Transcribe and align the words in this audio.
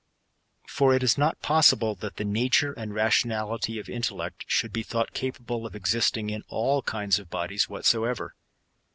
For 0.67 0.95
it 0.95 1.03
is 1.03 1.15
not 1.15 1.43
possible 1.43 1.93
that 1.93 2.15
the 2.15 2.25
nature 2.25 2.73
and 2.73 2.91
rationality 2.91 3.77
of 3.77 3.87
in 3.87 4.01
tellect 4.01 4.45
should 4.47 4.73
be 4.73 4.81
thought 4.81 5.13
capable 5.13 5.63
of 5.63 5.75
existing 5.75 6.31
in 6.31 6.41
all 6.49 6.81
kinds 6.81 7.19
of 7.19 7.29
bodies 7.29 7.69
whatsoever. 7.69 8.33